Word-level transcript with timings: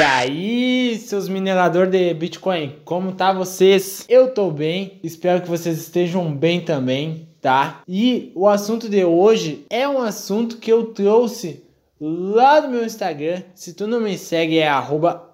E 0.00 0.02
aí, 0.02 0.96
seus 0.96 1.28
mineradores 1.28 1.92
de 1.92 2.14
Bitcoin, 2.14 2.74
como 2.86 3.12
tá 3.12 3.34
vocês? 3.34 4.06
Eu 4.08 4.32
tô 4.32 4.50
bem, 4.50 4.98
espero 5.02 5.42
que 5.42 5.48
vocês 5.48 5.76
estejam 5.76 6.32
bem 6.34 6.62
também, 6.62 7.28
tá? 7.38 7.82
E 7.86 8.32
o 8.34 8.48
assunto 8.48 8.88
de 8.88 9.04
hoje 9.04 9.66
é 9.68 9.86
um 9.86 10.00
assunto 10.00 10.56
que 10.56 10.72
eu 10.72 10.86
trouxe 10.86 11.62
lá 12.00 12.62
no 12.62 12.70
meu 12.70 12.82
Instagram. 12.82 13.42
Se 13.54 13.74
tu 13.74 13.86
não 13.86 14.00
me 14.00 14.16
segue, 14.16 14.58
é 14.58 14.70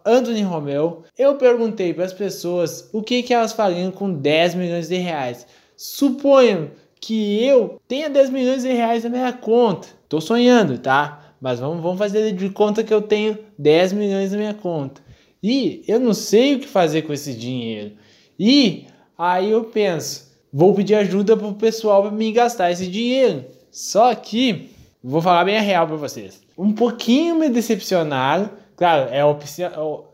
Anthony 0.04 0.42
Romeu. 0.42 1.04
Eu 1.16 1.36
perguntei 1.36 1.94
para 1.94 2.04
as 2.04 2.12
pessoas 2.12 2.90
o 2.92 3.04
que, 3.04 3.22
que 3.22 3.32
elas 3.32 3.52
fariam 3.52 3.92
com 3.92 4.12
10 4.12 4.56
milhões 4.56 4.88
de 4.88 4.96
reais. 4.96 5.46
Suponham 5.76 6.72
que 7.00 7.40
eu 7.44 7.80
tenha 7.86 8.10
10 8.10 8.30
milhões 8.30 8.62
de 8.64 8.72
reais 8.72 9.04
na 9.04 9.10
minha 9.10 9.32
conta. 9.32 9.86
Tô 10.08 10.20
sonhando, 10.20 10.76
tá? 10.76 11.25
Mas 11.46 11.60
vamos, 11.60 11.80
vamos 11.80 11.96
fazer 11.96 12.32
de 12.32 12.50
conta 12.50 12.82
que 12.82 12.92
eu 12.92 13.00
tenho 13.00 13.38
10 13.56 13.92
milhões 13.92 14.32
na 14.32 14.36
minha 14.36 14.52
conta. 14.52 15.00
E 15.41 15.84
eu 15.86 16.00
não 16.00 16.12
sei 16.12 16.56
o 16.56 16.59
que 16.59 16.66
fazer 16.66 17.02
com 17.02 17.12
esse 17.12 17.32
dinheiro. 17.34 17.92
E 18.36 18.88
aí 19.16 19.52
eu 19.52 19.62
penso, 19.62 20.28
vou 20.52 20.74
pedir 20.74 20.96
ajuda 20.96 21.36
pro 21.36 21.55
pessoal 21.55 22.02
para 22.02 22.10
me 22.10 22.32
gastar 22.32 22.72
esse 22.72 22.88
dinheiro. 22.88 23.45
Só 23.70 24.12
que 24.12 24.70
vou 25.00 25.22
falar 25.22 25.45
bem 25.45 25.56
a 25.56 25.60
real 25.60 25.86
para 25.86 25.95
vocês. 25.95 26.42
Um 26.59 26.72
pouquinho 26.72 27.36
me 27.36 27.48
decepcionaram. 27.48 28.50
Claro, 28.74 29.08
é 29.12 29.20
a, 29.20 29.27
opinião, 29.28 30.05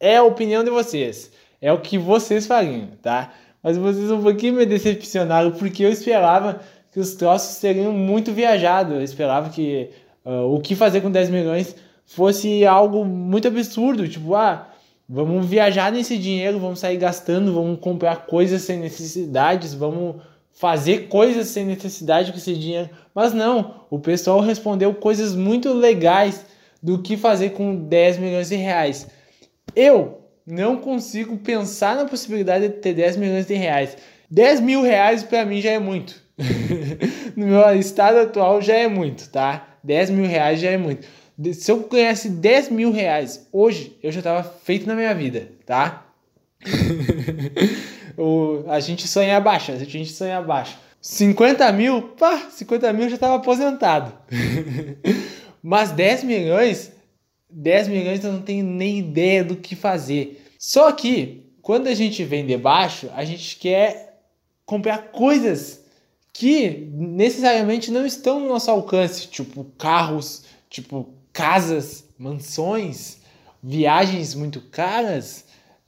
é 0.00 0.16
a 0.16 0.24
opinião 0.24 0.64
de 0.64 0.70
vocês. 0.70 1.30
É 1.60 1.72
o 1.72 1.78
que 1.78 1.96
vocês 1.96 2.44
fariam, 2.44 2.88
tá? 3.00 3.32
Mas 3.62 3.76
vocês 3.76 4.10
um 4.10 4.20
pouquinho 4.20 4.54
me 4.54 4.66
decepcionaram 4.66 5.52
porque 5.52 5.84
eu 5.84 5.90
esperava 5.90 6.60
que 6.92 6.98
os 6.98 7.14
troços 7.14 7.54
seriam 7.58 7.92
muito 7.92 8.32
viajados. 8.32 8.96
Eu 8.96 9.02
esperava 9.02 9.48
que 9.48 9.90
uh, 10.24 10.54
o 10.54 10.60
que 10.60 10.74
fazer 10.74 11.00
com 11.00 11.10
10 11.10 11.30
milhões 11.30 11.74
fosse 12.04 12.66
algo 12.66 13.04
muito 13.04 13.48
absurdo, 13.48 14.08
tipo, 14.08 14.34
ah, 14.34 14.68
vamos 15.08 15.46
viajar 15.46 15.90
nesse 15.92 16.18
dinheiro, 16.18 16.58
vamos 16.58 16.80
sair 16.80 16.96
gastando, 16.96 17.54
vamos 17.54 17.80
comprar 17.80 18.26
coisas 18.26 18.62
sem 18.62 18.78
necessidades, 18.78 19.74
vamos 19.74 20.16
fazer 20.52 21.08
coisas 21.08 21.48
sem 21.48 21.64
necessidade 21.64 22.30
com 22.30 22.38
esse 22.38 22.54
dinheiro. 22.54 22.90
Mas 23.14 23.32
não, 23.32 23.86
o 23.90 23.98
pessoal 23.98 24.40
respondeu 24.40 24.94
coisas 24.94 25.34
muito 25.34 25.72
legais 25.72 26.44
do 26.82 27.00
que 27.00 27.16
fazer 27.16 27.50
com 27.50 27.74
10 27.74 28.18
milhões 28.18 28.48
de 28.48 28.56
reais. 28.56 29.06
Eu 29.74 30.20
não 30.46 30.76
consigo 30.76 31.36
pensar 31.38 31.96
na 31.96 32.04
possibilidade 32.04 32.68
de 32.68 32.74
ter 32.74 32.94
10 32.94 33.16
milhões 33.16 33.46
de 33.46 33.54
reais. 33.54 33.96
10 34.30 34.60
mil 34.60 34.82
reais 34.82 35.22
para 35.22 35.44
mim 35.44 35.60
já 35.60 35.70
é 35.70 35.78
muito. 35.78 36.20
no 37.36 37.46
meu 37.46 37.78
estado 37.78 38.18
atual 38.18 38.60
já 38.60 38.74
é 38.74 38.88
muito, 38.88 39.30
tá? 39.30 39.71
10 39.82 40.10
mil 40.10 40.26
reais 40.26 40.60
já 40.60 40.70
é 40.70 40.76
muito. 40.76 41.06
Se 41.54 41.70
eu 41.70 41.88
ganhasse 41.88 42.28
10 42.28 42.70
mil 42.70 42.92
reais 42.92 43.48
hoje, 43.52 43.96
eu 44.02 44.12
já 44.12 44.22
tava 44.22 44.42
feito 44.42 44.86
na 44.86 44.94
minha 44.94 45.14
vida, 45.14 45.48
tá? 45.64 46.06
o, 48.16 48.64
a 48.68 48.78
gente 48.80 49.08
sonha 49.08 49.36
abaixo, 49.36 49.72
a 49.72 49.76
gente 49.76 50.12
sonha 50.12 50.38
abaixo. 50.38 50.78
50 51.00 51.72
mil, 51.72 52.02
pá, 52.02 52.48
50 52.50 52.92
mil 52.92 53.08
já 53.08 53.18
tava 53.18 53.36
aposentado. 53.36 54.16
Mas 55.62 55.90
10 55.90 56.24
milhões, 56.24 56.92
10 57.50 57.88
milhões 57.88 58.24
eu 58.24 58.32
não 58.32 58.42
tenho 58.42 58.64
nem 58.64 58.98
ideia 58.98 59.42
do 59.42 59.56
que 59.56 59.74
fazer. 59.74 60.44
Só 60.58 60.92
que, 60.92 61.50
quando 61.60 61.88
a 61.88 61.94
gente 61.94 62.22
vem 62.24 62.46
de 62.46 62.56
baixo, 62.56 63.10
a 63.16 63.24
gente 63.24 63.56
quer 63.56 64.20
comprar 64.64 65.10
coisas 65.10 65.81
que 66.32 66.88
necessariamente 66.92 67.90
não 67.90 68.06
estão 68.06 68.40
no 68.40 68.48
nosso 68.48 68.70
alcance, 68.70 69.28
tipo 69.28 69.64
carros, 69.78 70.44
tipo 70.70 71.08
casas, 71.32 72.04
mansões, 72.18 73.18
viagens 73.62 74.34
muito 74.34 74.60
caras, 74.60 75.44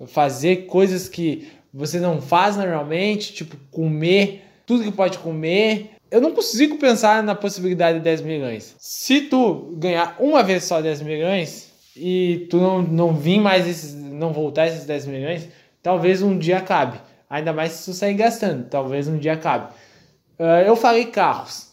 fazer 0.07 0.67
coisas 0.67 1.09
que 1.09 1.49
você 1.73 1.99
não 1.99 2.21
faz 2.21 2.57
normalmente, 2.57 3.33
tipo 3.33 3.57
comer 3.71 4.45
tudo 4.67 4.85
que 4.85 4.93
pode 4.93 5.19
comer. 5.19 5.91
Eu 6.11 6.21
não 6.21 6.33
consigo 6.33 6.79
pensar 6.79 7.23
na 7.23 7.35
possibilidade 7.35 7.99
de 7.99 8.05
10 8.05 8.21
milhões. 8.23 8.75
Se 8.79 9.23
tu 9.23 9.75
ganhar 9.77 10.17
uma 10.19 10.43
vez 10.43 10.65
só 10.65 10.81
10 10.81 11.03
milhões 11.03 11.71
e 11.97 12.47
tu 12.51 12.59
não, 12.59 12.83
não 12.83 13.15
vir 13.15 13.41
mais 13.41 13.67
esses, 13.67 13.95
não 13.95 14.33
voltar 14.33 14.69
esses 14.69 14.85
10 14.85 15.07
milhões, 15.07 15.49
talvez 15.83 16.23
um 16.23 16.39
dia 16.39 16.59
acabe. 16.59 17.01
Ainda 17.29 17.53
mais 17.53 17.73
se 17.73 17.85
tu 17.87 17.95
sair 17.95 18.15
gastando, 18.15 18.69
talvez 18.69 19.09
um 19.09 19.19
dia 19.19 19.33
acabe. 19.33 19.73
Uh, 20.39 20.67
eu 20.67 20.77
falei 20.77 21.07
carros. 21.07 21.73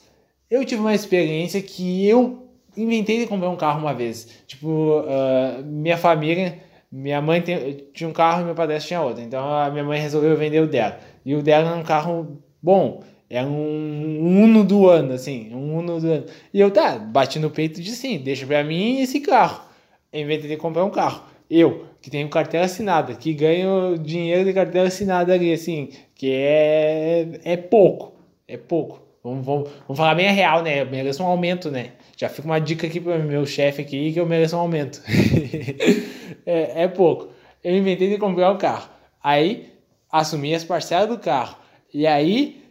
Eu 0.50 0.66
tive 0.66 0.82
uma 0.82 0.94
experiência 0.94 1.62
que 1.62 2.08
eu 2.08 2.50
inventei 2.76 3.20
de 3.20 3.28
comprar 3.28 3.50
um 3.50 3.56
carro 3.56 3.80
uma 3.80 3.94
vez. 3.94 4.44
Tipo, 4.48 5.02
uh, 5.02 5.64
minha 5.66 5.98
família, 5.98 6.60
minha 6.92 7.22
mãe 7.22 7.42
tinha 7.94 8.10
um 8.10 8.14
carro 8.14 8.42
e 8.42 8.46
meu 8.46 8.56
padre 8.56 8.80
tinha 8.80 9.02
outro. 9.02 9.22
Então 9.22 9.54
a 9.54 9.70
minha 9.70 9.84
mãe 9.84 10.00
resolveu 10.00 10.36
vender 10.36 10.62
o 10.62 10.68
dela. 10.68 11.00
E 11.26 11.34
o 11.36 11.42
dela 11.42 11.70
era 11.70 11.78
um 11.78 11.84
carro 11.84 12.42
bom. 12.62 13.02
Era 13.30 13.48
um 13.48 14.44
Uno 14.44 14.64
do 14.64 14.90
ano, 14.90 15.14
assim, 15.14 15.54
um 15.54 15.78
Uno 15.78 16.00
do 16.00 16.08
ano. 16.12 16.26
E 16.54 16.60
eu, 16.60 16.70
tá, 16.70 16.98
bati 16.98 17.40
no 17.40 17.50
peito 17.50 17.82
de 17.82 17.92
sim, 17.92 18.18
deixa 18.20 18.46
pra 18.46 18.64
mim 18.64 19.00
esse 19.00 19.22
carro. 19.22 19.64
Inventei 20.14 20.50
de 20.50 20.58
comprar 20.58 20.84
um 20.84 20.90
carro. 20.90 21.24
Eu, 21.50 21.86
que 22.02 22.10
tenho 22.10 22.28
carteira 22.30 22.66
assinada, 22.66 23.16
que 23.16 23.34
ganho 23.34 23.98
dinheiro 23.98 24.44
de 24.46 24.54
carteira 24.54 24.88
assinada 24.88 25.34
ali, 25.34 25.54
assim, 25.54 25.90
que 26.14 26.32
é, 26.32 27.40
é 27.44 27.58
pouco 27.58 28.11
é 28.52 28.58
pouco. 28.58 29.02
Vamos, 29.24 29.46
vamos, 29.46 29.70
vamos 29.88 29.98
falar 29.98 30.16
bem 30.16 30.28
a 30.28 30.32
real, 30.32 30.64
né? 30.64 30.82
Eu 30.82 30.88
mereço 30.88 31.24
um 31.24 31.28
aumento, 31.28 31.70
né? 31.70 31.92
Já 32.18 32.28
fica 32.28 32.48
uma 32.48 32.60
dica 32.60 32.88
aqui 32.88 33.00
para 33.00 33.18
meu 33.20 33.46
chefe 33.46 33.82
aqui 33.82 34.12
que 34.12 34.20
eu 34.20 34.26
mereço 34.26 34.56
um 34.58 34.60
aumento. 34.60 35.02
é, 36.46 36.84
é 36.84 36.88
pouco. 36.88 37.30
Eu 37.64 37.78
inventei 37.78 38.10
de 38.10 38.18
comprar 38.18 38.52
o 38.52 38.56
um 38.56 38.58
carro. 38.58 38.90
Aí 39.24 39.70
assumi 40.12 40.54
as 40.56 40.64
parcelas 40.64 41.08
do 41.08 41.20
carro. 41.20 41.56
E 41.94 42.08
aí 42.08 42.64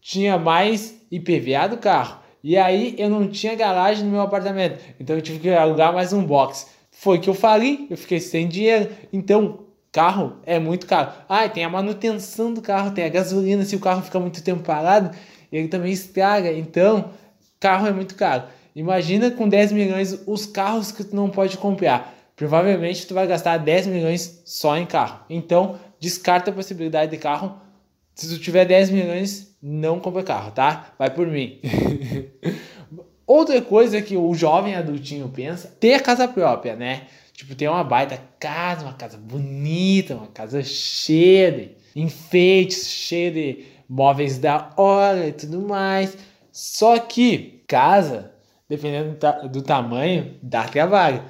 tinha 0.00 0.38
mais 0.38 1.00
IPVA 1.10 1.68
do 1.68 1.78
carro. 1.78 2.20
E 2.42 2.56
aí 2.56 2.94
eu 2.96 3.10
não 3.10 3.28
tinha 3.28 3.54
garagem 3.56 4.04
no 4.04 4.10
meu 4.12 4.20
apartamento. 4.20 4.82
Então 5.00 5.16
eu 5.16 5.22
tive 5.22 5.40
que 5.40 5.50
alugar 5.50 5.92
mais 5.92 6.12
um 6.12 6.24
box. 6.24 6.68
Foi 6.92 7.18
que 7.18 7.28
eu 7.28 7.34
falei, 7.34 7.86
eu 7.90 7.96
fiquei 7.96 8.20
sem 8.20 8.48
dinheiro. 8.48 8.90
Então 9.12 9.67
Carro 9.90 10.36
é 10.44 10.58
muito 10.58 10.86
caro. 10.86 11.12
Ah, 11.28 11.48
tem 11.48 11.64
a 11.64 11.68
manutenção 11.68 12.52
do 12.52 12.60
carro, 12.60 12.90
tem 12.90 13.04
a 13.04 13.08
gasolina, 13.08 13.64
se 13.64 13.74
o 13.74 13.80
carro 13.80 14.02
fica 14.02 14.20
muito 14.20 14.42
tempo 14.42 14.62
parado, 14.62 15.16
ele 15.50 15.68
também 15.68 15.92
estraga. 15.92 16.52
Então, 16.52 17.12
carro 17.58 17.86
é 17.86 17.92
muito 17.92 18.14
caro. 18.14 18.44
Imagina 18.74 19.30
com 19.30 19.48
10 19.48 19.72
milhões 19.72 20.22
os 20.26 20.46
carros 20.46 20.92
que 20.92 21.02
tu 21.02 21.16
não 21.16 21.28
pode 21.30 21.56
comprar. 21.56 22.14
Provavelmente 22.36 23.06
tu 23.06 23.14
vai 23.14 23.26
gastar 23.26 23.56
10 23.56 23.88
milhões 23.88 24.42
só 24.44 24.76
em 24.76 24.86
carro. 24.86 25.24
Então, 25.28 25.78
descarta 25.98 26.50
a 26.50 26.54
possibilidade 26.54 27.10
de 27.10 27.16
carro. 27.16 27.60
Se 28.14 28.28
tu 28.28 28.38
tiver 28.40 28.64
10 28.64 28.90
milhões, 28.90 29.56
não 29.60 29.98
compra 29.98 30.22
carro, 30.22 30.52
tá? 30.52 30.92
Vai 30.98 31.10
por 31.10 31.26
mim. 31.26 31.60
Outra 33.26 33.60
coisa 33.60 34.00
que 34.00 34.16
o 34.16 34.32
jovem 34.34 34.74
adultinho 34.74 35.28
pensa, 35.28 35.76
ter 35.80 35.94
a 35.94 36.00
casa 36.00 36.26
própria, 36.26 36.76
né? 36.76 37.08
Tipo, 37.38 37.54
tem 37.54 37.68
uma 37.68 37.84
baita 37.84 38.20
casa, 38.40 38.82
uma 38.84 38.94
casa 38.94 39.16
bonita, 39.16 40.16
uma 40.16 40.26
casa 40.26 40.60
cheia 40.64 41.52
de 41.52 41.70
enfeites, 41.94 42.88
cheia 42.88 43.30
de 43.30 43.64
móveis 43.88 44.38
da 44.38 44.72
hora 44.76 45.28
e 45.28 45.32
tudo 45.32 45.60
mais. 45.60 46.18
Só 46.50 46.98
que 46.98 47.62
casa, 47.68 48.32
dependendo 48.68 49.16
do, 49.50 49.62
tamanho, 49.62 50.34
dá 50.42 50.64
trabalho. 50.64 51.22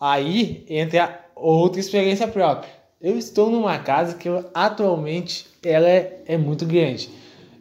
Aí 0.00 0.66
entra 0.68 1.24
outra 1.36 1.78
experiência 1.78 2.26
própria. 2.26 2.72
Eu 3.00 3.16
estou 3.16 3.48
numa 3.48 3.78
casa 3.78 4.16
que 4.16 4.28
eu, 4.28 4.50
atualmente 4.52 5.46
ela 5.64 5.88
é, 5.88 6.20
é 6.26 6.36
muito 6.36 6.66
grande. 6.66 7.08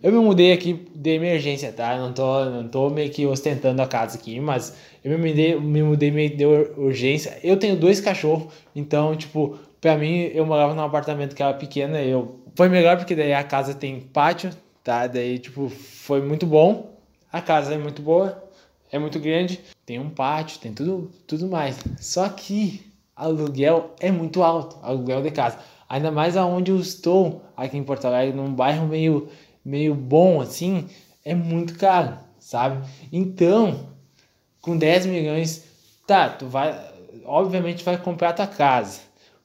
Eu 0.04 0.12
me 0.12 0.20
mudei 0.20 0.52
aqui 0.52 0.86
de 0.94 1.12
emergência, 1.12 1.72
tá? 1.72 1.98
Não 1.98 2.12
tô, 2.12 2.44
não 2.44 2.68
tô 2.68 2.90
meio 2.90 3.10
que 3.10 3.26
ostentando 3.26 3.82
a 3.82 3.88
casa 3.88 4.18
aqui, 4.18 4.38
mas 4.38 4.76
eu 5.02 5.18
me 5.18 5.30
mudei, 5.30 5.58
me 5.58 5.82
mudei 5.82 6.12
meio 6.12 6.36
de 6.36 6.46
urgência. 6.46 7.40
Eu 7.42 7.56
tenho 7.56 7.78
dois 7.78 8.02
cachorros, 8.02 8.52
então, 8.76 9.16
tipo, 9.16 9.58
pra 9.80 9.98
mim, 9.98 10.30
eu 10.34 10.46
morava 10.46 10.74
num 10.74 10.82
apartamento 10.82 11.34
que 11.34 11.42
era 11.42 11.54
pequeno, 11.54 11.96
eu... 11.96 12.42
Foi 12.54 12.68
melhor 12.68 12.98
porque 12.98 13.16
daí 13.16 13.34
a 13.34 13.46
casa 13.46 13.74
tem 13.74 14.02
pátio, 14.02 14.52
tá? 14.84 15.08
Daí, 15.08 15.40
tipo, 15.40 15.70
foi 15.70 16.22
muito 16.22 16.46
bom. 16.46 16.98
A 17.32 17.40
casa 17.40 17.74
é 17.74 17.78
muito 17.78 18.02
boa, 18.02 18.44
é 18.92 19.00
muito 19.00 19.22
grande, 19.22 19.62
tem 19.86 20.00
um 20.00 20.10
pátio, 20.10 20.60
tem 20.60 20.74
tudo, 20.74 21.12
tudo 21.26 21.48
mais. 21.48 21.80
Só 21.98 22.28
que 22.28 22.92
aluguel 23.16 23.96
é 24.02 24.12
muito 24.12 24.44
alto, 24.44 24.78
aluguel 24.84 25.22
de 25.22 25.32
casa. 25.32 25.58
Ainda 25.88 26.12
mais 26.12 26.36
aonde 26.36 26.72
eu 26.72 26.80
estou, 26.80 27.42
aqui 27.56 27.78
em 27.78 27.84
Porto 27.84 28.06
Alegre, 28.06 28.36
num 28.36 28.54
bairro 28.54 28.88
meio 28.88 29.30
meio 29.64 29.96
bom 29.96 30.42
assim, 30.42 30.88
é 31.24 31.34
muito 31.34 31.78
caro, 31.78 32.18
sabe? 32.40 32.86
Então, 33.12 33.88
com 34.62 34.78
10 34.78 35.06
milhões, 35.06 35.64
tá, 36.08 36.30
tu 36.30 36.48
vai, 36.48 36.78
obviamente 37.26 37.84
vai 37.84 37.98
comprar 37.98 38.30
a 38.30 38.34
tua 38.34 38.48
casa. 38.48 39.02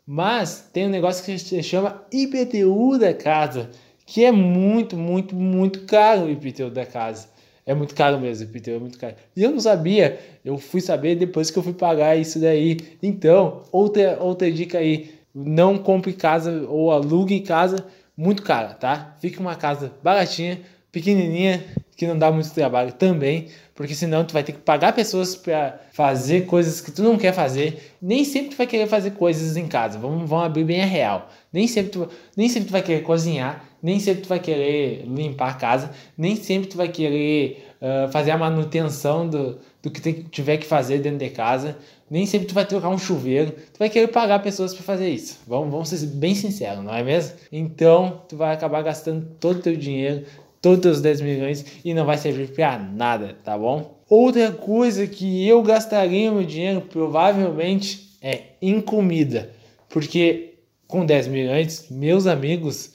Mas 0.06 0.68
tem 0.72 0.86
um 0.86 0.90
negócio 0.90 1.24
que 1.24 1.38
se 1.38 1.62
chama 1.62 2.02
IPTU 2.10 2.98
da 2.98 3.12
casa, 3.12 3.70
que 4.06 4.24
é 4.24 4.32
muito, 4.32 4.96
muito, 4.96 5.34
muito 5.34 5.82
caro 5.82 6.22
o 6.22 6.30
IPTU 6.30 6.70
da 6.70 6.86
casa. 6.86 7.28
É 7.66 7.74
muito 7.74 7.94
caro 7.94 8.18
mesmo, 8.18 8.48
pneu 8.48 8.76
é 8.76 8.78
muito 8.78 8.98
caro. 8.98 9.14
E 9.36 9.42
eu 9.42 9.50
não 9.50 9.60
sabia, 9.60 10.18
eu 10.42 10.56
fui 10.56 10.80
saber 10.80 11.16
depois 11.16 11.50
que 11.50 11.58
eu 11.58 11.62
fui 11.62 11.74
pagar 11.74 12.16
isso 12.16 12.40
daí. 12.40 12.78
Então, 13.02 13.62
outra, 13.70 14.16
outra 14.18 14.50
dica 14.50 14.78
aí, 14.78 15.10
não 15.34 15.76
compre 15.76 16.14
casa 16.14 16.66
ou 16.66 16.90
alugue 16.90 17.40
casa 17.40 17.86
muito 18.18 18.42
cara, 18.42 18.74
tá? 18.74 19.16
Fique 19.20 19.38
uma 19.38 19.54
casa 19.54 19.92
baratinha, 20.02 20.60
pequenininha, 20.90 21.64
que 21.96 22.04
não 22.04 22.18
dá 22.18 22.32
muito 22.32 22.50
trabalho 22.52 22.92
também, 22.92 23.46
porque 23.76 23.94
senão 23.94 24.24
tu 24.24 24.32
vai 24.32 24.42
ter 24.42 24.52
que 24.52 24.58
pagar 24.58 24.92
pessoas 24.92 25.36
para 25.36 25.80
fazer 25.92 26.46
coisas 26.46 26.80
que 26.80 26.90
tu 26.90 27.02
não 27.02 27.16
quer 27.16 27.32
fazer. 27.32 27.94
Nem 28.02 28.24
sempre 28.24 28.50
tu 28.50 28.56
vai 28.56 28.66
querer 28.66 28.88
fazer 28.88 29.12
coisas 29.12 29.56
em 29.56 29.68
casa. 29.68 30.00
Vamos, 30.00 30.28
vamos 30.28 30.46
abrir 30.46 30.64
bem 30.64 30.82
a 30.82 30.86
real. 30.86 31.30
Nem 31.52 31.68
sempre 31.68 31.92
tu, 31.92 32.08
nem 32.36 32.48
sempre 32.48 32.68
tu 32.68 32.72
vai 32.72 32.82
querer 32.82 33.02
cozinhar, 33.02 33.64
nem 33.80 34.00
sempre 34.00 34.22
tu 34.22 34.28
vai 34.28 34.40
querer 34.40 35.04
limpar 35.06 35.50
a 35.50 35.54
casa, 35.54 35.90
nem 36.16 36.34
sempre 36.34 36.68
tu 36.68 36.76
vai 36.76 36.88
querer 36.88 37.72
uh, 37.80 38.10
fazer 38.10 38.32
a 38.32 38.38
manutenção 38.38 39.28
do, 39.28 39.58
do 39.80 39.90
que 39.90 40.00
tem, 40.00 40.14
tiver 40.24 40.56
que 40.56 40.66
fazer 40.66 40.98
dentro 40.98 41.18
de 41.18 41.30
casa. 41.30 41.76
Nem 42.10 42.26
sempre 42.26 42.46
tu 42.46 42.54
vai 42.54 42.64
trocar 42.64 42.88
um 42.88 42.98
chuveiro. 42.98 43.52
Tu 43.52 43.78
vai 43.78 43.90
querer 43.90 44.08
pagar 44.08 44.38
pessoas 44.40 44.72
para 44.74 44.82
fazer 44.82 45.08
isso. 45.08 45.40
Vamos, 45.46 45.70
vamos 45.70 45.88
ser 45.88 46.06
bem 46.06 46.34
sinceros, 46.34 46.84
não 46.84 46.94
é 46.94 47.02
mesmo? 47.02 47.36
Então, 47.52 48.22
tu 48.28 48.36
vai 48.36 48.54
acabar 48.54 48.82
gastando 48.82 49.26
todo 49.38 49.58
o 49.58 49.62
teu 49.62 49.76
dinheiro 49.76 50.24
todos 50.60 50.96
os 50.96 51.00
10 51.00 51.20
milhões 51.20 51.64
e 51.84 51.94
não 51.94 52.04
vai 52.04 52.18
servir 52.18 52.48
para 52.48 52.78
nada, 52.78 53.36
tá 53.44 53.56
bom? 53.56 53.98
Outra 54.08 54.50
coisa 54.52 55.06
que 55.06 55.46
eu 55.46 55.62
gastaria 55.62 56.30
meu 56.32 56.44
dinheiro 56.44 56.80
provavelmente 56.80 58.16
é 58.22 58.42
em 58.60 58.80
comida, 58.80 59.50
porque 59.88 60.54
com 60.86 61.04
10 61.04 61.28
milhões, 61.28 61.86
meus 61.90 62.26
amigos, 62.26 62.94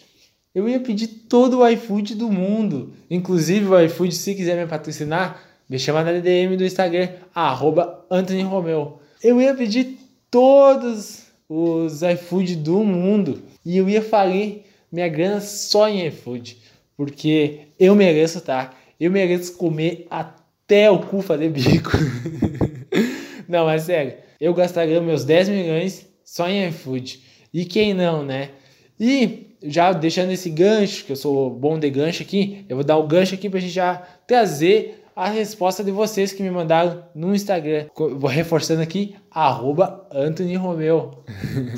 eu 0.54 0.68
ia 0.68 0.80
pedir 0.80 1.08
todo 1.08 1.60
o 1.60 1.68
iFood 1.68 2.16
do 2.16 2.30
mundo. 2.30 2.94
Inclusive 3.10 3.68
o 3.68 3.80
iFood, 3.82 4.14
se 4.14 4.36
quiser 4.36 4.58
me 4.58 4.68
patrocinar, 4.68 5.40
me 5.70 5.80
chama 5.80 6.04
na 6.04 6.12
DM 6.20 6.58
do 6.58 6.66
Instagram, 6.66 7.10
arroba 7.34 8.06
Anthony 8.10 8.42
Romeu. 8.42 9.00
Eu 9.24 9.40
ia 9.40 9.54
pedir 9.54 9.98
todos 10.30 11.28
os 11.48 12.02
iFood 12.02 12.58
do 12.58 12.84
mundo 12.84 13.42
e 13.66 13.78
eu 13.78 13.88
ia 13.88 14.02
falir 14.02 14.64
minha 14.92 15.08
grana 15.08 15.40
só 15.40 15.88
em 15.88 16.06
iFood 16.08 16.58
porque 16.98 17.62
eu 17.80 17.96
mereço, 17.96 18.42
tá? 18.42 18.74
Eu 19.00 19.12
mereço 19.12 19.58
comer 19.58 20.08
até 20.10 20.90
o 20.90 21.00
cu 21.00 21.22
fazer 21.22 21.50
bico. 21.50 21.92
não, 23.48 23.66
mas 23.66 23.84
sério, 23.84 24.16
eu 24.40 24.54
gastaria 24.54 25.02
meus 25.02 25.26
10 25.26 25.50
milhões 25.50 26.08
só 26.24 26.48
em 26.48 26.68
iFood. 26.68 27.22
E 27.54 27.66
quem 27.66 27.94
não, 27.94 28.24
né? 28.24 28.50
E 29.00 29.48
já 29.64 29.92
deixando 29.94 30.32
esse 30.32 30.50
gancho, 30.50 31.06
que 31.06 31.12
eu 31.12 31.16
sou 31.16 31.50
bom 31.50 31.80
de 31.80 31.90
gancho 31.90 32.24
aqui, 32.24 32.66
eu 32.68 32.76
vou 32.76 32.86
dar 32.86 32.98
o 32.98 33.08
gancho 33.08 33.36
aqui 33.36 33.50
pra 33.50 33.60
gente 33.60 33.74
já 33.74 33.96
trazer 34.28 35.03
a 35.16 35.30
resposta 35.30 35.84
de 35.84 35.92
vocês 35.92 36.34
que 36.34 36.44
me 36.44 36.50
mandaram 36.50 37.04
no 37.14 37.36
Instagram. 37.36 37.88
Vou 37.96 38.30
reforçando 38.30 38.82
aqui, 38.82 39.16
arroba 39.30 40.08
Anthony 40.12 40.56
Romeu. 40.56 41.24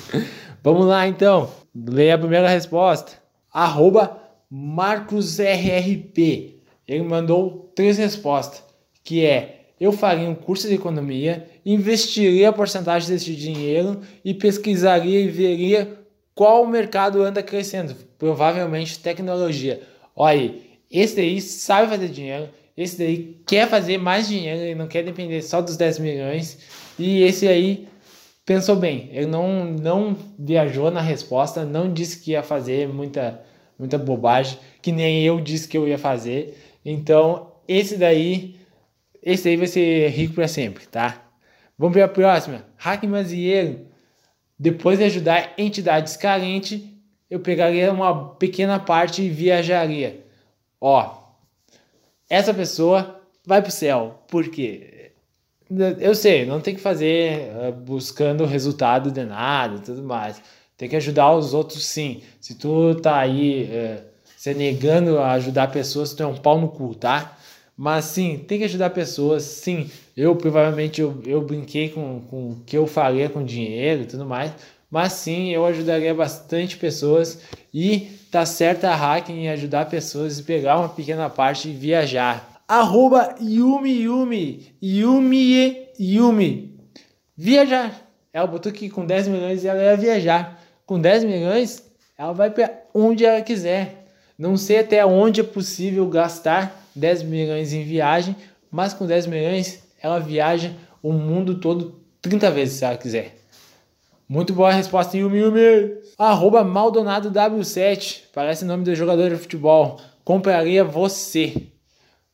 Vamos 0.64 0.86
lá 0.86 1.08
então, 1.08 1.50
leia 1.76 2.16
a 2.16 2.18
primeira 2.18 2.50
resposta. 2.50 3.14
Arroba 3.54 4.20
Marcos 4.50 5.40
RRP. 5.40 6.62
Ele 6.88 7.04
mandou 7.04 7.72
três 7.76 7.98
respostas, 7.98 8.64
que 9.04 9.26
é: 9.26 9.66
eu 9.80 9.92
faria 9.92 10.30
um 10.30 10.36
curso 10.36 10.68
de 10.68 10.76
economia, 10.76 11.48
investiria 11.66 12.50
a 12.50 12.54
porcentagem 12.54 13.10
desse 13.10 13.36
dinheiro 13.36 14.02
e 14.24 14.34
pesquisaria 14.34 15.20
e 15.20 15.28
veria 15.28 16.00
qual 16.34 16.66
mercado 16.68 17.22
anda 17.22 17.44
crescendo. 17.44 17.96
Provavelmente 18.18 19.00
tecnologia. 19.00 19.82
Olha 20.16 20.40
aí, 20.40 20.80
esse 20.90 21.16
daí 21.16 21.42
sabe 21.42 21.90
fazer 21.90 22.08
dinheiro, 22.08 22.50
esse 22.78 22.98
daí 22.98 23.42
quer 23.48 23.68
fazer 23.70 23.98
mais 23.98 24.28
dinheiro, 24.28 24.62
ele 24.62 24.76
não 24.76 24.88
quer 24.88 25.04
depender 25.04 25.42
só 25.42 25.62
dos 25.62 25.78
10 25.78 26.00
milhões. 26.00 26.60
E 27.00 27.24
esse 27.24 27.48
aí 27.48 27.88
pensou 28.46 28.76
bem, 28.76 29.10
ele 29.12 29.28
não, 29.28 29.66
não 29.66 30.18
viajou 30.38 30.92
na 30.92 31.02
resposta, 31.02 31.66
não 31.66 31.92
disse 31.92 32.20
que 32.20 32.32
ia 32.32 32.44
fazer 32.44 32.88
muita 32.88 33.44
muita 33.78 33.98
bobagem, 33.98 34.58
que 34.82 34.92
nem 34.92 35.24
eu 35.24 35.40
disse 35.40 35.68
que 35.68 35.78
eu 35.78 35.88
ia 35.88 35.98
fazer. 35.98 36.58
Então, 36.84 37.52
esse 37.68 37.98
daí, 37.98 38.56
esse 39.22 39.50
aí 39.50 39.58
vai 39.58 39.68
ser 39.68 40.10
rico 40.10 40.34
para 40.34 40.48
sempre, 40.48 40.86
tá? 40.88 41.30
Vamos 41.78 41.94
para 41.94 42.06
a 42.06 42.10
próxima. 42.10 42.66
Hack 42.78 43.04
Mazieiro. 43.04 43.88
Depois 44.58 44.98
de 44.98 45.04
ajudar 45.06 45.54
entidades 45.58 46.16
carentes, 46.16 46.82
eu 47.30 47.42
pegaria 47.42 47.92
uma 47.92 48.36
pequena 48.36 48.80
parte 48.80 49.22
e 49.22 49.30
viajaria. 49.30 50.24
Ó, 50.80 51.25
essa 52.30 52.54
pessoa 52.54 53.22
vai 53.46 53.62
pro 53.62 53.72
céu. 53.72 54.24
Por 54.28 54.50
quê? 54.50 55.12
Eu 56.00 56.14
sei, 56.14 56.46
não 56.46 56.62
tem 56.62 56.76
que 56.76 56.82
fazer 56.82 57.52
uh, 57.52 57.72
buscando 57.72 58.46
resultado 58.46 59.12
de 59.12 59.24
nada 59.24 59.80
tudo 59.80 60.04
mais. 60.04 60.42
Tem 60.78 60.90
que 60.90 60.96
ajudar 60.96 61.34
os 61.34 61.54
outros 61.54 61.86
sim. 61.86 62.22
Se 62.40 62.56
tu 62.56 62.96
tá 62.96 63.18
aí 63.18 63.64
é, 63.72 64.04
se 64.36 64.54
negando 64.54 65.18
a 65.18 65.32
ajudar 65.34 65.72
pessoas, 65.72 66.14
tu 66.14 66.22
é 66.22 66.28
um 66.28 66.36
pau 66.36 66.60
no 66.60 66.68
cu, 66.68 66.94
tá? 66.94 67.38
Mas 67.78 68.06
sim, 68.06 68.38
tem 68.38 68.60
que 68.60 68.66
ajudar 68.66 68.90
pessoas, 68.92 69.44
sim. 69.44 69.90
Eu 70.16 70.36
provavelmente 70.36 71.02
eu, 71.02 71.22
eu 71.26 71.42
brinquei 71.42 71.90
com, 71.90 72.22
com 72.30 72.52
o 72.52 72.62
que 72.66 72.78
eu 72.78 72.86
faria 72.86 73.30
com 73.30 73.44
dinheiro 73.44 74.04
e 74.04 74.06
tudo 74.06 74.26
mais. 74.26 74.54
Mas 74.90 75.14
sim, 75.14 75.50
eu 75.52 75.66
ajudaria 75.66 76.14
bastante 76.14 76.78
pessoas 76.78 77.42
e 77.74 78.08
tá 78.36 78.46
certa 78.46 78.90
a 78.90 78.96
hacking 78.96 79.44
em 79.44 79.50
ajudar 79.50 79.86
pessoas 79.86 80.38
e 80.38 80.44
pegar 80.44 80.78
uma 80.78 80.90
pequena 80.90 81.30
parte 81.30 81.70
e 81.70 81.74
viajar. 81.74 82.62
Arroba 82.68 83.34
Yumi 83.40 84.02
Yumi 84.02 84.76
Yumi 84.84 85.88
Yumi 85.98 86.78
Viajar. 87.38 87.94
Ela 88.34 88.46
botou 88.46 88.74
que 88.74 88.90
com 88.90 89.06
10 89.06 89.30
milhões 89.30 89.64
ela 89.64 89.82
ia 89.82 89.96
viajar 89.96 90.62
com 90.86 91.00
10 91.00 91.24
milhões, 91.24 91.82
ela 92.18 92.34
vai 92.34 92.50
para 92.52 92.74
onde 92.94 93.24
ela 93.26 93.42
quiser. 93.42 94.06
Não 94.38 94.58
sei 94.58 94.80
até 94.80 95.06
onde 95.06 95.40
é 95.40 95.44
possível 95.44 96.06
gastar 96.10 96.86
10 96.94 97.24
milhões 97.24 97.72
em 97.72 97.86
viagem, 97.86 98.36
mas 98.70 98.94
com 98.94 99.08
10 99.08 99.28
milhões 99.28 99.82
ela 100.02 100.20
viaja 100.20 100.74
o 101.02 101.14
mundo 101.14 101.56
todo 101.56 102.02
30 102.22 102.52
vezes 102.52 102.80
se 102.80 102.84
ela 102.84 102.98
quiser. 102.98 103.34
Muito 104.28 104.54
boa 104.54 104.72
resposta, 104.72 105.16
Yumi 105.16 105.38
Yumi. 105.38 105.98
Arroba 106.18 106.64
Maldonado 106.64 107.30
W7. 107.30 108.24
Parece 108.34 108.66
nome 108.66 108.84
do 108.84 108.96
jogador 108.96 109.30
de 109.30 109.36
futebol. 109.36 110.02
Compraria 110.24 110.84
você. 110.84 111.68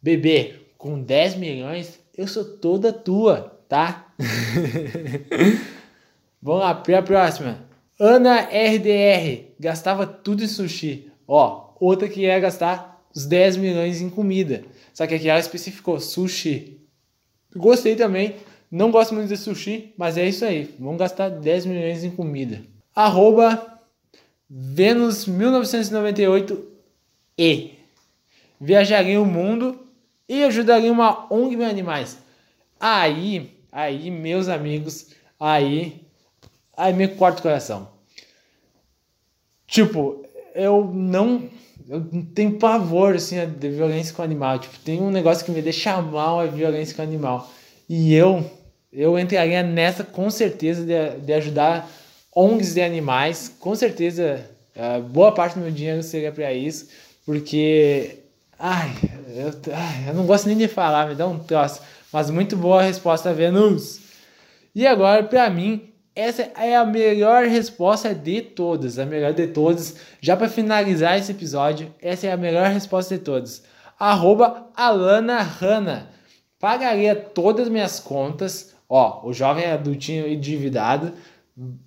Bebê, 0.01 0.55
com 0.77 1.01
10 1.01 1.35
milhões, 1.35 1.99
eu 2.17 2.29
sou 2.29 2.45
toda 2.45 2.93
tua, 2.93 3.59
tá? 3.67 4.07
Vamos 6.41 6.61
lá, 6.61 6.73
para 6.73 6.99
a 6.99 7.03
próxima. 7.03 7.59
Ana 7.99 8.39
RDR 8.39 9.51
gastava 9.59 10.07
tudo 10.07 10.45
em 10.45 10.47
sushi. 10.47 11.11
Ó, 11.27 11.73
outra 11.77 12.07
que 12.07 12.21
ia 12.21 12.39
gastar 12.39 13.03
os 13.13 13.25
10 13.25 13.57
milhões 13.57 14.01
em 14.01 14.09
comida. 14.09 14.63
Só 14.93 15.05
que 15.05 15.15
aqui 15.15 15.27
ela 15.27 15.41
especificou 15.41 15.99
sushi. 15.99 16.79
Gostei 17.53 17.97
também. 17.97 18.35
Não 18.71 18.89
gosto 18.89 19.13
muito 19.13 19.27
de 19.27 19.37
sushi, 19.37 19.93
mas 19.97 20.17
é 20.17 20.27
isso 20.27 20.45
aí. 20.45 20.73
Vamos 20.79 20.97
gastar 20.97 21.29
10 21.29 21.65
milhões 21.65 22.03
em 22.03 22.11
comida. 22.11 22.61
Arroba 22.95 23.79
Vênus 24.49 25.25
1998 25.25 26.71
e 27.37 27.71
viajaria 28.59 29.21
o 29.21 29.25
mundo 29.25 29.79
e 30.27 30.43
ajudaria 30.43 30.91
uma 30.91 31.31
ONG 31.33 31.55
de 31.55 31.63
animais. 31.63 32.17
Aí, 32.79 33.51
aí, 33.71 34.09
meus 34.09 34.47
amigos, 34.47 35.11
aí 35.39 36.01
Aí 36.81 36.93
me 36.93 37.07
corta 37.07 37.39
o 37.39 37.43
coração. 37.43 37.89
Tipo, 39.67 40.25
eu 40.55 40.89
não. 40.91 41.47
Eu 41.87 42.03
tenho 42.33 42.57
pavor, 42.57 43.15
assim, 43.15 43.35
de 43.47 43.69
violência 43.69 44.15
com 44.15 44.23
animal. 44.23 44.57
Tipo, 44.57 44.79
tem 44.79 44.99
um 44.99 45.11
negócio 45.11 45.45
que 45.45 45.51
me 45.51 45.61
deixa 45.61 46.01
mal 46.01 46.39
a 46.39 46.47
violência 46.47 46.95
com 46.95 47.03
animal. 47.03 47.51
E 47.87 48.15
eu, 48.15 48.49
eu 48.91 49.17
entraria 49.17 49.63
nessa 49.63 50.03
com 50.03 50.29
certeza 50.29 50.85
de, 50.85 51.19
de 51.25 51.33
ajudar 51.33 51.89
ONGs 52.35 52.73
de 52.73 52.81
animais. 52.81 53.53
Com 53.59 53.75
certeza, 53.75 54.45
boa 55.09 55.33
parte 55.33 55.55
do 55.55 55.61
meu 55.61 55.71
dinheiro 55.71 56.03
seria 56.03 56.31
para 56.31 56.53
isso. 56.53 56.87
Porque. 57.25 58.17
Ai 58.57 58.91
eu, 59.35 59.53
ai, 59.73 60.09
eu 60.09 60.13
não 60.13 60.25
gosto 60.25 60.47
nem 60.47 60.57
de 60.57 60.67
falar, 60.67 61.07
me 61.07 61.15
dá 61.15 61.27
um 61.27 61.39
troço. 61.39 61.81
Mas 62.11 62.29
muito 62.29 62.57
boa 62.57 62.81
a 62.81 62.85
resposta, 62.85 63.33
Venus. 63.33 63.99
E 64.75 64.85
agora, 64.85 65.23
para 65.23 65.49
mim, 65.49 65.89
essa 66.15 66.49
é 66.57 66.75
a 66.75 66.85
melhor 66.85 67.45
resposta 67.45 68.13
de 68.13 68.41
todas, 68.41 68.99
a 68.99 69.05
melhor 69.05 69.33
de 69.33 69.47
todas. 69.47 69.95
Já 70.19 70.35
para 70.35 70.49
finalizar 70.49 71.17
esse 71.17 71.31
episódio, 71.31 71.93
essa 72.01 72.27
é 72.27 72.31
a 72.31 72.37
melhor 72.37 72.67
resposta 72.69 73.17
de 73.17 73.23
todas. 73.23 73.63
Arroba 73.97 74.67
Alana 74.75 75.41
Hanna. 75.41 76.09
Pagaria 76.61 77.15
todas 77.15 77.65
as 77.65 77.71
minhas 77.71 77.99
contas. 77.99 78.75
Ó, 78.87 79.27
o 79.27 79.33
jovem 79.33 79.65
adultinho 79.65 80.27
endividado 80.27 81.11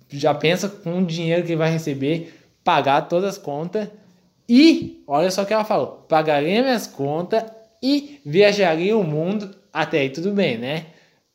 já 0.09 0.33
pensa 0.33 0.67
com 0.67 0.99
o 0.99 1.05
dinheiro 1.05 1.45
que 1.45 1.55
vai 1.55 1.71
receber, 1.71 2.37
pagar 2.63 3.03
todas 3.03 3.31
as 3.31 3.37
contas. 3.37 3.87
E, 4.47 5.01
olha 5.07 5.31
só 5.31 5.43
o 5.43 5.45
que 5.45 5.53
ela 5.53 5.63
falou: 5.63 6.05
pagaria 6.09 6.61
minhas 6.61 6.85
contas 6.85 7.43
e 7.81 8.19
viajaria 8.25 8.97
o 8.97 9.03
mundo. 9.03 9.55
Até 9.71 9.99
aí 9.99 10.09
tudo 10.09 10.31
bem, 10.31 10.57
né? 10.57 10.87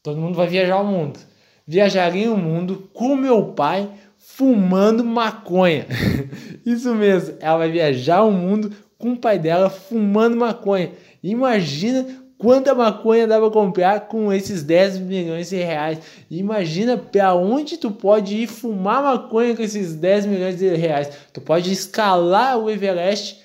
Todo 0.03 0.21
mundo 0.21 0.35
vai 0.35 0.47
viajar 0.47 0.79
o 0.79 0.85
mundo. 0.85 1.19
Viajaria 1.67 2.31
o 2.31 2.37
mundo 2.37 2.91
com 2.93 3.17
meu 3.17 3.53
pai 3.53 3.89
fumando 4.19 5.03
maconha. 5.03 5.87
Isso 6.65 6.95
mesmo, 6.95 7.37
ela 7.41 7.59
vai 7.59 7.71
viajar 7.71 8.23
o 8.23 8.31
mundo 8.31 8.71
com 8.99 9.13
o 9.13 9.17
pai 9.17 9.39
dela 9.39 9.71
fumando 9.71 10.37
maconha. 10.37 10.93
Imagina 11.23 12.07
quanta 12.41 12.75
maconha 12.75 13.27
dá 13.27 13.39
para 13.39 13.51
comprar 13.51 14.01
com 14.09 14.33
esses 14.33 14.63
10 14.63 14.99
milhões 15.01 15.51
de 15.51 15.57
reais. 15.57 15.99
Imagina 16.31 16.97
para 16.97 17.35
onde 17.35 17.77
tu 17.77 17.91
pode 17.91 18.35
ir 18.35 18.47
fumar 18.47 19.03
maconha 19.03 19.55
com 19.55 19.63
esses 19.63 19.95
10 19.95 20.25
milhões 20.25 20.57
de 20.57 20.75
reais. 20.75 21.11
Tu 21.35 21.41
pode 21.43 21.71
escalar 21.71 22.59
o 22.59 22.71
Everest 22.71 23.43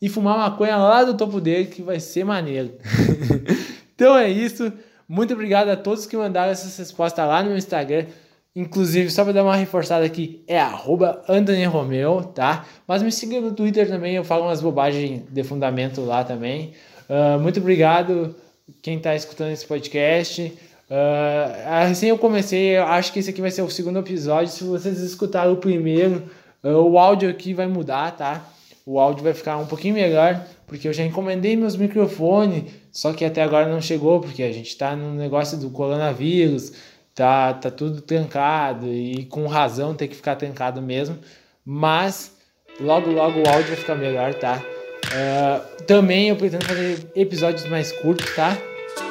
e 0.00 0.08
fumar 0.08 0.38
maconha 0.38 0.78
lá 0.78 1.04
do 1.04 1.14
topo 1.14 1.38
dele, 1.38 1.66
que 1.66 1.82
vai 1.82 2.00
ser 2.00 2.24
maneiro. 2.24 2.72
então 3.94 4.16
é 4.16 4.30
isso. 4.30 4.72
Muito 5.06 5.34
obrigado 5.34 5.68
a 5.68 5.76
todos 5.76 6.06
que 6.06 6.16
mandaram 6.16 6.50
essas 6.50 6.74
respostas 6.78 7.26
lá 7.26 7.42
no 7.42 7.50
meu 7.50 7.58
Instagram. 7.58 8.06
Inclusive, 8.56 9.10
só 9.10 9.22
para 9.22 9.34
dar 9.34 9.44
uma 9.44 9.54
reforçada 9.54 10.04
aqui, 10.04 10.42
é 10.48 10.58
arroba 10.58 11.22
Romeu, 11.70 12.22
tá? 12.34 12.64
Mas 12.88 13.02
me 13.02 13.12
siga 13.12 13.38
no 13.38 13.52
Twitter 13.52 13.86
também, 13.86 14.16
eu 14.16 14.24
falo 14.24 14.44
umas 14.44 14.62
bobagens 14.62 15.22
de 15.30 15.44
fundamento 15.44 16.00
lá 16.00 16.24
também. 16.24 16.72
Uh, 17.10 17.40
muito 17.40 17.58
obrigado 17.58 18.36
quem 18.80 18.98
está 18.98 19.16
escutando 19.16 19.50
esse 19.50 19.66
podcast. 19.66 20.56
Uh, 20.88 21.90
assim 21.90 22.06
eu 22.06 22.16
comecei, 22.16 22.78
eu 22.78 22.84
acho 22.84 23.12
que 23.12 23.18
esse 23.18 23.30
aqui 23.30 23.40
vai 23.40 23.50
ser 23.50 23.62
o 23.62 23.68
segundo 23.68 23.98
episódio. 23.98 24.52
Se 24.52 24.62
vocês 24.62 25.00
escutaram 25.00 25.52
o 25.52 25.56
primeiro, 25.56 26.22
uh, 26.62 26.68
o 26.68 26.96
áudio 27.00 27.28
aqui 27.28 27.52
vai 27.52 27.66
mudar, 27.66 28.16
tá? 28.16 28.48
O 28.86 29.00
áudio 29.00 29.24
vai 29.24 29.34
ficar 29.34 29.56
um 29.56 29.66
pouquinho 29.66 29.94
melhor, 29.94 30.40
porque 30.68 30.86
eu 30.86 30.92
já 30.92 31.04
encomendei 31.04 31.56
meus 31.56 31.76
microfones, 31.76 32.72
só 32.92 33.12
que 33.12 33.24
até 33.24 33.42
agora 33.42 33.68
não 33.68 33.80
chegou, 33.80 34.20
porque 34.20 34.44
a 34.44 34.52
gente 34.52 34.68
está 34.68 34.94
no 34.94 35.14
negócio 35.14 35.58
do 35.58 35.68
coronavírus 35.70 36.72
tá, 37.14 37.52
tá 37.54 37.70
tudo 37.70 38.00
trancado 38.00 38.86
e 38.86 39.24
com 39.26 39.46
razão 39.46 39.94
tem 39.94 40.08
que 40.08 40.16
ficar 40.16 40.36
trancado 40.36 40.80
mesmo, 40.80 41.18
mas 41.64 42.36
logo 42.80 43.10
logo 43.10 43.40
o 43.40 43.48
áudio 43.48 43.68
vai 43.68 43.76
ficar 43.76 43.94
melhor, 43.94 44.34
tá? 44.34 44.62
Uh, 45.06 45.84
também 45.84 46.28
eu 46.28 46.36
pretendo 46.36 46.64
fazer 46.64 46.98
episódios 47.16 47.66
mais 47.68 47.90
curtos, 47.92 48.34
tá? 48.34 48.56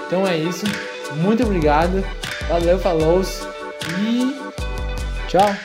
Então 0.07 0.27
é 0.27 0.37
isso. 0.37 0.65
Muito 1.17 1.43
obrigado. 1.43 2.03
Valeu, 2.47 2.79
falou 2.79 3.21
e 3.99 4.35
tchau. 5.27 5.55